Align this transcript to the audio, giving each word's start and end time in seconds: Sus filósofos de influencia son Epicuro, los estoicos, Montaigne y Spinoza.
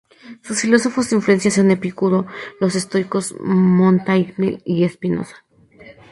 Sus 0.41 0.59
filósofos 0.61 1.11
de 1.11 1.17
influencia 1.17 1.51
son 1.51 1.69
Epicuro, 1.69 2.25
los 2.59 2.73
estoicos, 2.73 3.35
Montaigne 3.39 4.59
y 4.65 4.89
Spinoza. 4.89 5.45